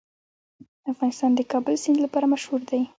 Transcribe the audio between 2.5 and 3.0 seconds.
دی.